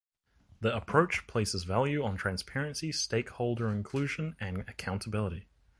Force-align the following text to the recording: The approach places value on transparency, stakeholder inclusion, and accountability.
The 0.61 0.75
approach 0.75 1.27
places 1.27 1.63
value 1.63 2.03
on 2.03 2.17
transparency, 2.17 2.91
stakeholder 2.91 3.69
inclusion, 3.71 4.35
and 4.39 4.61
accountability. 4.61 5.47